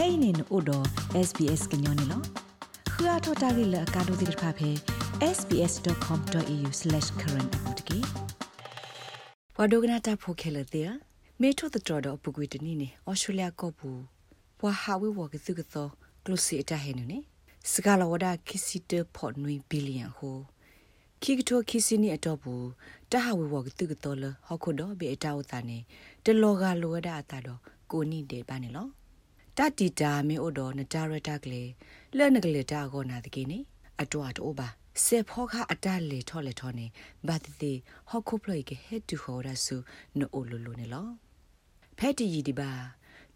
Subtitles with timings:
[0.00, 0.78] kainin odo
[1.28, 2.18] sbs gnyone lo
[2.92, 4.70] khua thota gi la ka do dir pha phe
[5.36, 7.98] sbs.com.au/current apotki
[9.58, 10.82] wadogna ta pho khela te
[11.40, 13.90] me tho the tro do pugui tini ne australia ko bu
[14.58, 15.82] bwa ha we wo ge su ge so
[16.24, 17.18] close ta he ne
[17.72, 20.36] စကလာဝဒခီစီတဖော်နွေဘီလီယံဟို
[21.22, 22.66] ခိကတိုခီစီနီအတော့ဘူး
[23.12, 25.78] တဟဝေဝကတုကတော်လဟခုတော့ဘေအတောက်တာနေ
[26.24, 27.60] တလောကလောဒအတာတော့
[27.90, 28.88] ကိုနိတဲ့ပါနေလော
[29.60, 31.70] တတီတာမေအိုတော်နတာရတာကလေး
[32.16, 33.58] လဲနကလေးတာကောနာတကိနေ
[34.02, 34.68] အတော့အတော့ပါ
[35.04, 36.86] စေဖောခအတလေထော်လေထော်နေ
[37.28, 37.72] ဘာတိ
[38.10, 39.76] ဟခုပလိုက်ဟက်တူခေါ်ရဆု
[40.18, 41.08] နိုအိုလိုလိုနေလော
[41.98, 42.70] ဖက်တီဒီပါ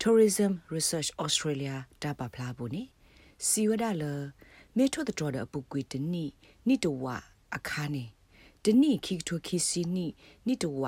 [0.03, 2.83] Tourism Research Australia တာပါဖလာဘူးနေ
[3.49, 4.05] စီဝဒါလ
[4.77, 6.25] မေထို့တော်တဲ့အပူကွေတနိ
[6.69, 7.05] နိတဝ
[7.57, 8.05] အခါနေ
[8.65, 10.07] တနိခိထိုခိစီနိ
[10.47, 10.83] နိတဝ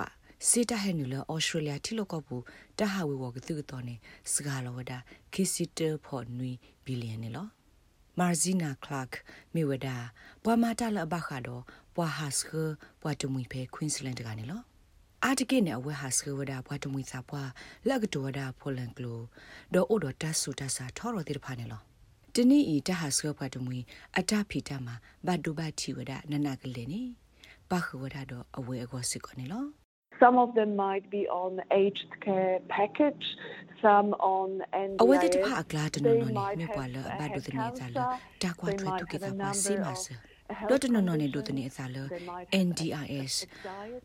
[0.49, 2.37] စေတဟဲနူလာဩစတြေးလျတိလောကပူ
[2.79, 3.95] တဟဝေဝကတုတော်နေ
[4.33, 4.93] စကားလောဝဒ
[5.33, 6.53] ခိစီတဖော်နွီ
[6.85, 7.47] ဘီလီယံနေလော
[8.19, 9.10] မာဇီနာကလတ်
[9.55, 9.97] မေဝဒါ
[10.45, 11.63] ပွာမာတလဘခါတော့
[11.97, 12.51] ပွာဟာစခ
[13.02, 14.63] ပွာတမွေဖဲကွင်းစလန်တကနေလော
[15.25, 17.43] အာတကိနေအဝဲဟာစခဝဒါပွာတမွေစာပွာ
[17.88, 19.21] လက်ကတော်ဒါဖိုလန်ကလို
[19.75, 21.80] ဒေါ်အိုဒတဆူတဆာထော်ရတိဖာနေလော
[22.35, 23.79] တနေ့ဤတဟာစခပွာတမွေ
[24.16, 24.95] အတဖီတမှာ
[25.27, 27.03] ဘတ်ဒူဘတ်ချီဝဒါနနကလေးနေ
[27.71, 29.65] ပခဝဒါတော့အဝဲအကောစစ်ကနေလော
[30.21, 33.25] Some of them might be on aged care package,
[33.83, 35.01] some on NDIS.
[35.03, 37.67] Awe de pa akla de no no ni me pa la ba do de ni
[37.81, 38.05] za la
[38.41, 40.15] ta kwa thwe tu ke ta pa si ma sa.
[40.69, 42.09] Do de no no ni do de ni za la
[42.67, 43.35] NDIS.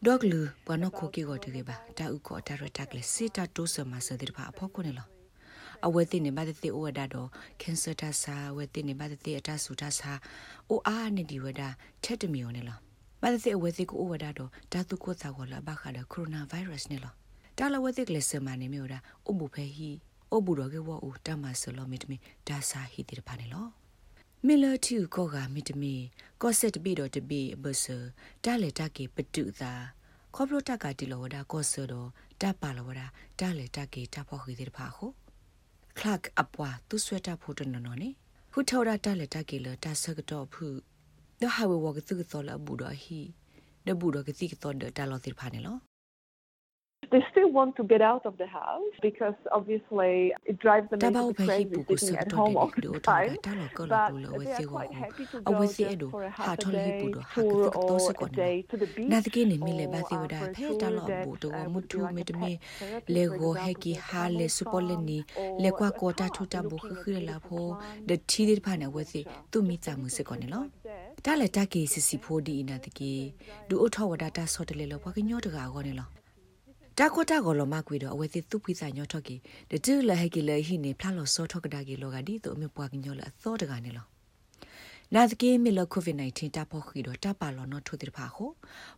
[0.03, 2.67] Dog lu pa no ko ki go de ke ba ta u ko ta ra
[2.67, 5.05] ta kle si ta to sa ma sa de pa a pho ko ne lo.
[5.87, 7.29] အဝဲတင်နေပါတဲ့အိုဝဒါတော့
[7.61, 10.11] ကင်ဆာတာစာဝဲတင်နေပါတဲ့အတာဆူတာစာ
[10.69, 11.69] အိုအားနေဒီဝဒါ
[12.03, 12.79] ချက်တမီယောနေလား
[13.21, 17.13] မလစီအဝဲစီကိုအဝဒါတော့ဒါသူကိုစာဝလာဘခါလကိုရိုနာဗိုင်းရပ်စ်နေလော
[17.57, 19.91] တာလဝဲစီကလစမနေမျိုးရာအဘူဖဲဟီ
[20.33, 23.65] အဘူရောကေဝအူတမဆလောမီတမီဒါစာဟီတိရပါနေလော
[24.45, 25.93] မီလာတီကိုကမီတမီ
[26.41, 27.97] ကော့ဆက်တပီတော့တပီဘဆာ
[28.43, 29.73] တာလေတာကေပတုသာ
[30.35, 32.09] ခေါပလိုတက်ကတီလောဒါကော့ဆာတော့
[32.41, 33.07] တပါလောဒါ
[33.39, 35.05] တာလေတာကေတဖို့ဟီတိရပါဟု
[35.97, 38.09] ခလတ်အပွားသူဆွဲတာဖို့တနော်နော်နေ
[38.51, 40.65] ခုထော်ရတာလက်တကေလတာဆကတော့ဖူ
[41.41, 43.19] ဒဟာဝဝကသုကသောလဘူဒဟီ
[43.87, 45.77] ဒဘူဒကတိကသောဒတာလောတိဖာနေလော
[47.11, 51.33] they still want to get out of the house because obviously it drives them into
[51.33, 53.37] crazy sitting at home all the time.
[53.43, 58.11] But they are quite happy to go just for a half a day tour or
[58.25, 59.09] a day to the beach.
[59.11, 62.51] နာတကိနေမိလေဘာစီဝဒဖဲတလောဘူတော့မထူမတမေ
[63.15, 65.19] လေကိုဟက်ကီဟာလေစပေါ်လနီ
[65.63, 66.43] လေကွာကောတာထူ
[71.25, 73.13] တာဘူခခရလာဖိုဒတီဒီဖာနေဝစီသူမိချမှုစကောနေလောတာလေတကေစီစီဖိုဒီနာတကေ
[73.67, 76.07] ဒူအထောဝဒတာဆော့တလေလောဘကညောတကာကောနေလော
[76.97, 79.35] တာခွတာကိုလမကွေတော့အဝဲစီသူဖိစာညောထော့ကီ
[79.71, 84.05] တတူလဟကီလေဟိနေဖလာလို့စောထော့ကဒါကီလောကဒီတော့အမေပွားကညောလအသောတကနေလော
[85.15, 88.51] နာသကေမီလကိုဗစ် -19 တာဖို့ခီတော့တပါလောနော်ထိုတိဖာခို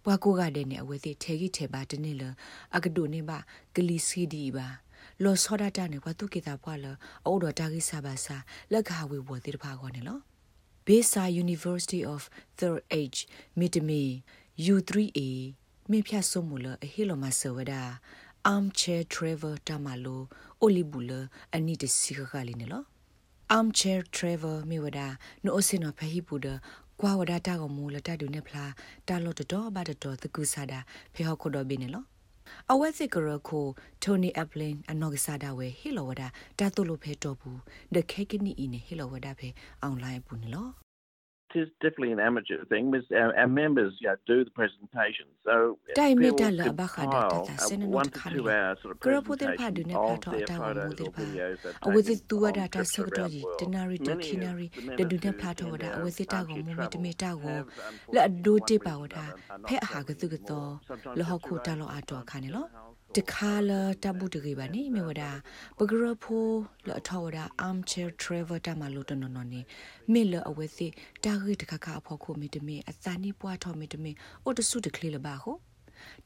[0.04, 2.24] ဘွာကိုကတဲ့နေအဝဲစီထေကြီးထေပါတနေ့လ
[2.76, 3.38] အကဒိုနေပါ
[3.76, 4.68] ဂလီစီဒီပါ
[5.24, 6.86] လောစောဒတာနေဘသူကေတာဘွာလ
[7.26, 8.36] အော်တော့တာကိစာပါစာ
[8.72, 10.20] လက်ခါဝေဝတိဖာခေါနေလော
[10.86, 13.20] Besa University of Third Age
[13.60, 14.02] Mitme
[14.58, 15.30] U3A
[15.92, 17.74] မေဖြတ်ဆုမလအဟီလိုမဆဝဒ
[18.54, 20.22] armchair travel တမလို
[20.62, 21.12] အိုလီဘူလ
[21.56, 22.84] အနိတစီခခလီနေလော
[23.58, 25.00] armchair travel မေဝဒ
[25.44, 26.48] နိုအစင်နဖဟိပူဒ
[27.02, 28.72] ကွာဝဒတာကမူလတတူနေဖလား
[29.08, 30.74] တာလော့တော်ဘာတော်တကူဆာဒ
[31.14, 32.04] ဖေဟခုတော်ဘင်းနေလော
[32.72, 33.68] အဝဲစစ်ကရခို
[34.04, 36.28] တိုနီအပလင်အနော်ကစားတာဝဲဟီလိုဝဒါ
[36.60, 37.60] တာတုလိုဖဲတော့ဘူး
[37.96, 39.50] ဒခေကနီအင်းဟီလိုဝဒါဖဲ
[39.82, 40.70] အွန်လိုင်းပူနလော
[41.56, 42.94] is definitely an amateur thing.
[43.14, 45.26] Our, our members you know, do the presentation.
[45.46, 48.44] So Dai me da la ba kha da ta sen no kha ni.
[49.00, 51.24] Kro po der pha du ne pha tho ta mo der pha.
[51.84, 55.32] A we ti tu da ta sa do ji denari to kinari de du ne
[55.40, 57.66] pha tho da a we ti ta go mo me te me ta go.
[58.12, 59.26] La do ti pa wa da
[59.68, 60.60] phe a ha ga tu ga to
[61.16, 62.64] lo ho kho ta lo a to kha ne lo.
[63.18, 65.24] တခါလာတဘူးတကြီးပါနေမြဝဒ
[65.78, 66.48] ပဂရဖို
[66.88, 69.62] လထောဝဒ armchair travel တမလို့တနော်နော်နေ
[70.12, 70.88] မေလအဝဲစီ
[71.24, 74.12] တာဂိတခခအဖို့ခုမီတမီအစနီပွားထောမီတမီ
[74.44, 75.52] အိုတဆုတကလေးလပါဟု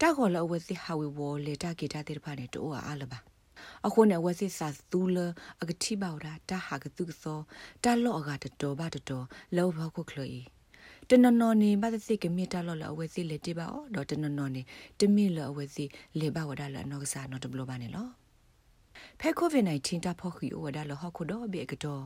[0.01, 3.19] တာခေါ်လအဝဲစီဟာဝီဝလေတာဂီတာတေဖာနေတိုအားလပါ
[3.87, 5.17] အခုနဲ့ဝစီစာသူလ
[5.61, 7.39] အကတိပါဝဒတာဟာကတုသော
[7.83, 9.25] တာလော့အကတတော်ဘာတတော်
[9.55, 10.56] လောဘခုခလီ
[11.09, 14.61] တနနော်နေဘာသိကမြေတာလော်လအဝဲစီလေတိပါအော်တော့တနနော်နေ
[14.99, 15.85] တမီလအဝဲစီ
[16.19, 18.07] လေပါဝဒါလနောက်ကစားနော်တဘလပါနေလော
[19.19, 22.03] ဖဲကိုဗစ် -19 တာဖောက်ခီဝဒါလဟခုတော့ဘေကတော့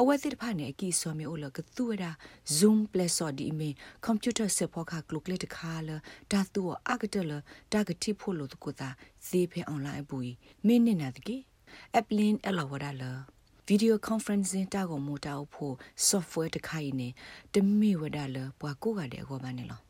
[0.00, 2.10] အဝဲစစ်ဖာနေအကီဆောမီအိုလကသူဝဒါ
[2.58, 3.70] zoom plus ော်ဒီမီ
[4.04, 5.90] ကွန်ပျူတာစဖောက်ခကလုကလက်တခါလ
[6.32, 7.32] ဒါသူအကတလ
[7.72, 8.88] တာကတိဖို့လို့တကူတာ
[9.26, 10.16] ဇေးဖဲအွန်လိုင်းပူ
[10.66, 11.36] မင်းနေနာတကီ
[11.96, 13.04] အပလင်းအလဝဒါလ
[13.68, 15.74] video conferencing တာကိုမိုတာဖို့
[16.08, 17.08] software တခိုင်နေ
[17.54, 19.80] တမိဝဒါလပွားကိုကတဲ့ကောပါနေလော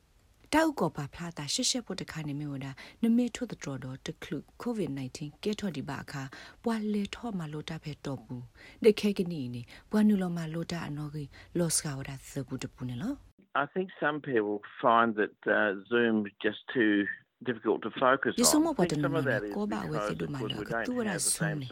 [0.54, 2.70] တောက်ကောပါဖလာတာရှက်ရှက်ဖို့တခါနေမျိုးဒါ
[3.02, 6.22] နမေထုတ်တော်တော်တခု covid-19 ကဲထော်ဒီပါအခါ
[6.64, 8.44] ပွာလေထော့မလို့တာဖဲတော့ဘူး
[8.84, 11.28] ဒခဲကနီနေပွာနူလောမလို့တာအနော်ကြီး
[11.58, 13.14] လော့စကဝဒါသဘူးတပူနေလော
[13.62, 16.94] I think some people find that uh, Zoom just too
[17.44, 18.44] difficult to focus on.
[18.44, 21.60] Yusumo pa tan na ko ba we ti do ma la ka tu ra sum
[21.60, 21.66] ne.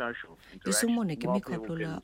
[0.67, 1.99] Yusumo ne ke mi ko plo la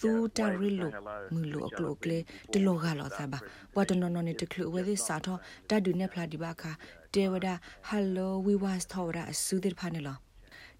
[0.00, 0.88] tu ta ri lo
[1.30, 3.40] mu lo klo kle de lo ga lo sa ba.
[3.74, 6.26] Wa tan no no ne te klo we di sa tho ta du ne phla
[6.26, 6.76] di ba kha
[7.12, 7.58] de wa da
[7.90, 10.16] hello we was tho ra su dir pha ne lo.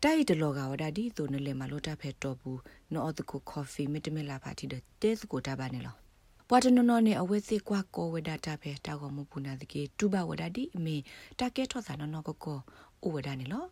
[0.02, 2.60] တိုက်တလောကဝဒဒီသူနလေမလို့တဖဲတော့ဘူး
[2.92, 6.03] နော်အတကူကော်ဖီမီတမလာပါတီတဲ့တဲစကိုတာပါနေလော
[6.48, 10.96] ပွာတနနနဲ့အဝဲစစ်ကွာကောဝဒတာဖဲတာကောမပူနာတကေတူဘဝဒဒီအမေ
[11.38, 12.58] တာကဲထော့စာနနကောကော
[13.06, 13.64] ဥဝဒနေလော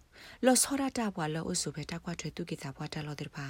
[0.44, 3.46] လောစောရတာဘွာလောအဆုဖဲတာကွာထွေသူကိတာဘွာတာလောတဲ့ဖာ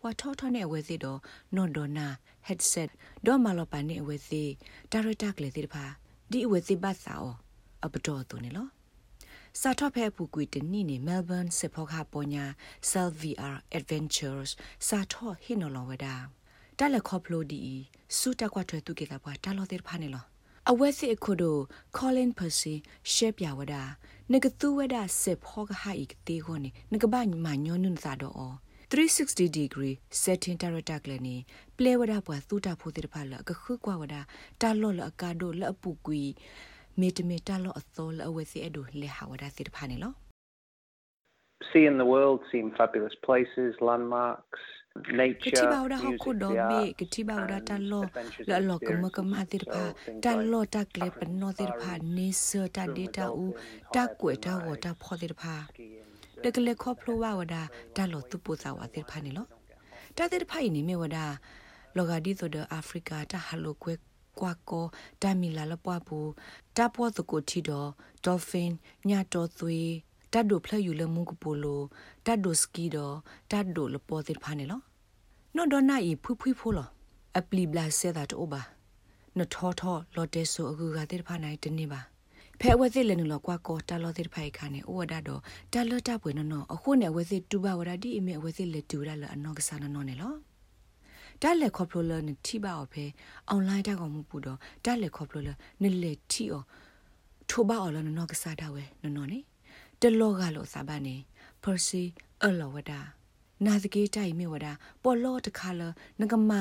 [0.00, 1.20] ဘွာထောထောနဲ့အဝဲစစ်တော့
[1.54, 2.06] နွန်ဒေါနာ
[2.48, 2.90] headset
[3.26, 4.48] ဒေါ်မလောပါနဲ့အဝဲစစ်
[4.92, 5.84] ဒါရတာကလေးတဲ့ဖာ
[6.30, 7.34] ဒီအဝဲစစ်ဘတ်စာအော
[7.84, 8.68] အပတော်သူနေလော
[9.60, 12.44] စာထော့ဖဲပူကွီတနီနေ Melbourne စဖောခါပေါ်ညာ
[12.90, 14.50] Self VR Adventures
[14.88, 16.16] စာထော့ဟင်းနော်လောဝဒါ
[16.80, 17.62] တာလက်ခေါပလိုဒီ
[18.18, 20.24] စူတက်ကွာထွဲသူကေတာပွားတာလောတဲ့ဖာနေလော
[20.70, 21.60] အဝဲစစ်အခုတို့
[21.96, 22.74] Colin Percy
[23.12, 23.74] ရှေပြဝဒ
[24.32, 28.54] နကသူဝဒစစ်ဖောကဟာဤတေခေါနေနကဘာမညောနုန်သာတော့
[28.90, 31.36] 360 degree setting director ကလည်းနေ
[31.76, 34.16] play ဝဒပွားသူတာဖို့တဲ့ဖာလကခုကွာဝဒ
[34.62, 36.22] တာလောလအကာဒိုလအပူကွီ
[37.00, 40.12] မေတမေတာလောအသောလအဝဲစစ်အဒိုလေဟာဝဒစစ်ဖာနေလော
[41.70, 44.62] seeing the world seeing fabulous places landmarks
[45.18, 48.02] nature kitiba ora hokku do be kitiba ora ta lo
[48.48, 49.84] la lo kama kama tir pha
[50.22, 53.46] ta lo ta kle pan no tir pha ni so ta data u
[53.94, 55.54] ta kwe ta wo ta pho tir pha
[56.42, 57.62] de kle kho phlo wa wada
[57.96, 59.44] ta lo tu pu sa wa tir pha ni lo
[60.16, 61.24] ta tir pha ni me wada
[61.96, 63.94] lo ga di so de africa ta halo kwe
[64.40, 64.84] ကွာကော
[65.22, 66.30] တာမီလာလပွားဘူး
[66.76, 67.90] တာပွားသကိုတီတော့
[68.24, 68.70] ဒေါ်ဖင်
[69.08, 69.10] ည
[70.32, 71.80] တော်သွေးတတ်ဒိုဖလယူလမှုကပိုလို
[72.26, 73.16] တတ်ဒိုစကီတော့
[73.50, 74.80] တတ်ဒိုလပေါ်တဲ့ဖာနေလော
[75.56, 76.88] နော်ဒေါ်နာဤဖွဖွဖိုးလော
[77.38, 78.62] အပလီဘလာဆဲတာတော့ပါ
[79.38, 82.00] နထောထောလော်တဲဆိုအခုကတဲ့ဖာနိုင်တနေပါ
[82.60, 85.40] ဖဲဝဲသိလည်းနော်ကွာကောတာလော်တဲ့ဖိုင်ခါနေဩဝဒတော့
[85.72, 90.32] တာလော်တာပွေနော်နော်အခုနဲ့ဝဲသိတူပါဝရဒီအမေဝဲသိလေတူရလအနောကစားနော်နေလော
[91.42, 93.04] တားလက်ခေါပလိုလနတိပါအဖေ
[93.50, 95.50] အွန်လိုင်းတက်ကောင်မှုပူတော့တားလက်ခေါပလိုလ
[95.82, 96.62] နလေတီအော
[97.50, 99.38] ထိုးပါအော်လနနောကစားတာဝဲနော်နော်နေ
[100.02, 101.16] တလောကလို့စာပါနေ
[101.62, 102.02] ပရစီ
[102.44, 102.92] အလောဝဒ
[103.64, 104.66] နာသကေတိုင်မြေဝဒ
[105.02, 105.82] ပေါ်လောတခါလ
[106.20, 106.60] နကမာ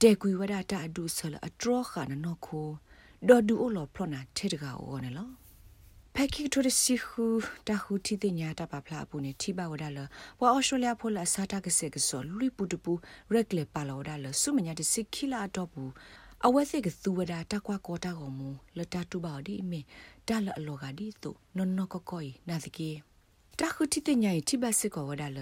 [0.00, 2.68] တေကွေဝဒတာအဒုဆလအထရခနနခို
[3.28, 5.28] ဒေါ်ဒူအလောဖလနာထေတကာအောနေလော
[6.14, 7.24] ဖက်ခိထိုရစီခူ
[7.68, 9.98] တာဟူတီတင်ညာတာပါဖလာပူနေထိပါဝဒါလ
[10.40, 12.92] ဝါအော်စတြေးလျဖိုလာစာတာကစေကစောလူပူတပူ
[13.32, 15.90] ရက်လေပါလောဒါလဆုမညာတစီခိလာတော့ဘူး
[16.46, 18.48] အဝဲစိကသူဝဒတာကွာကောတာကောမူ
[18.78, 19.80] လတတူပါဒီမေ
[20.28, 22.90] တာလအလောကဒီသူနော်နော်ကကိုနာစကေ
[23.58, 25.40] တာခုတိတညာတိဘစစ်ကောဝဒါလ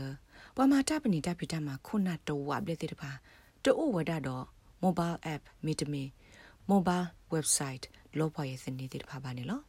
[0.56, 3.10] ပမာတာပနီတာပိတမှာခုနတဝဘလက်တဲ့တပါ
[3.64, 4.44] တိုးဝဒါတော့
[4.82, 6.02] mobile app မီတမီ
[6.70, 7.84] mobile website
[8.18, 9.60] လောပွားရဲ့စနေတဲ့တပါပါနေလော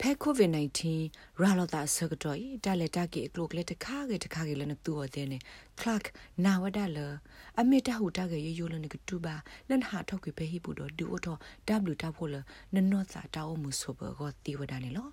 [0.00, 5.38] ဖဲကိုဗစ် -19 ရာလောတာဆကတော့တာလက်တာကေကလုကလက်တခါကေတခါကေလနတူအတဲ့နေ
[5.80, 6.02] ကလတ်
[6.44, 6.98] နာဝဒါလ
[7.60, 9.34] အမေတာဟူတာကေရယိုလနကတူပါ
[9.68, 11.38] လန်ဟာထောက်ကေဖဲဟိပူတော့ဒူအတော့
[11.90, 12.34] W တာဖို့လ
[12.74, 15.08] နနော့စာတာအမှုဆိုဘောကတီဝဒါနေလော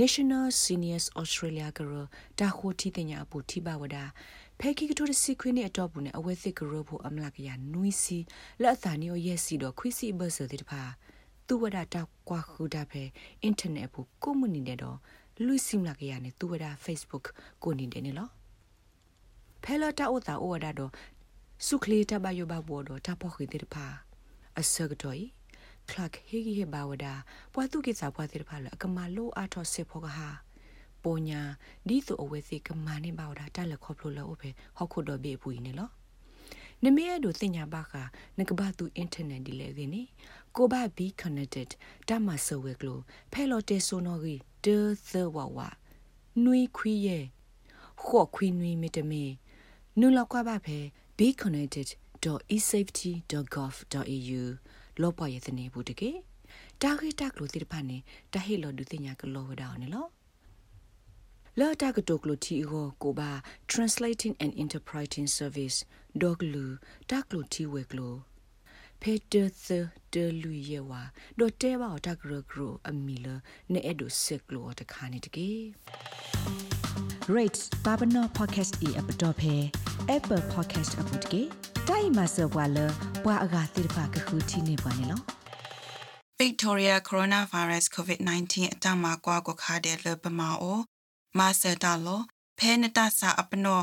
[0.00, 1.92] National Seniors Australia ကရ
[2.40, 4.04] တာခိုတီတင်ညာပူတိပါဝဒါ
[4.60, 8.18] ဖဲခိကတိုရစီခွင်းနဲ့အတော့ဘူးနဲ့အဝဲစစ်ကရဖို့အမလကရနွီစီ
[8.62, 10.82] လက်အသာနီယောရဲ့စီတော့ခွီစီဘဆာတဲ့တပါ
[11.46, 13.02] သူဝဒတာကွာခူတာပဲ
[13.42, 14.98] အင်တာနက်ဘူးကိုမနီတဲ့တော့
[15.46, 17.24] လူစိမလာကရနေသူဝဒ Facebook
[17.62, 18.30] ကိုနေတယ်နော်
[19.62, 20.92] ဖဲလာတာဥတာဥဝဒတော့
[21.66, 23.86] စုခလီတဘယောဘဘောတော့တပေါခိတဲ့ပါ
[24.58, 25.18] အစကတော့
[25.88, 27.12] Clark hegi he bawada
[27.52, 30.10] pwa tu ki sa pwa te pha la kama lo a tho se pho ka
[30.18, 30.30] ha
[31.04, 31.40] ပိုညာ
[31.88, 35.88] ဒီဆိုအဝဲစီကမာနေပါတာတက်လက်ခေါပလို့လို့ပဲဟောက်ခုတော့ဘေးပူနေလော
[36.84, 37.94] နမေရတို့တင်ညာပါက
[38.38, 40.02] နကဘာတူအင်တာနက်ဒီလေဒီနေ
[40.56, 41.70] ကိုဘာဘီ connected
[42.08, 43.00] တမဆဝဲကလို
[43.32, 44.76] ဖဲလို့တေဆိုနော်ကြီးဒေ
[45.10, 45.58] သဝဝ
[46.44, 47.24] နွီခွီရဲ့
[48.04, 49.24] ခေါ်ခွီနွီမီတမေ
[49.98, 50.78] နူလောက်ကွာပါဖဲ
[51.18, 54.42] be connected.esafety.gov.au
[55.00, 56.10] လောပွားရဲ့စနေဘူးတကေ
[56.82, 57.98] တာခိတက်လို့တိတဖာနေ
[58.32, 59.86] တဟိလောဒုတင်ညာကလောဝဒါနေ
[61.60, 63.30] လောလာတာကတုကလိုတီဟောကိုပါ
[63.72, 65.76] translating and interpreting service
[66.22, 66.66] dog lu
[67.10, 68.10] tak lu ti we klo
[69.00, 69.78] phe de the
[70.12, 71.02] de lu ye wa
[71.38, 73.34] do te ba ta gro gro amila
[73.72, 75.48] ne edo sek lo ta kha ni de ke
[77.34, 79.54] rate babano podcast e app dot phe
[80.16, 81.42] apple podcast app တကေ
[81.88, 82.78] တိုင်မဆောဘွာလ
[83.24, 85.20] ဘွာအဂါတိဖာကခုတီနေပါနေလော
[86.40, 90.80] Victoria coronavirus COVID-19 အတမကွာကိုခါတဲ့လပမာအို
[91.38, 92.20] မာစတာလော
[92.58, 93.80] ဖဲနတဆာအပနော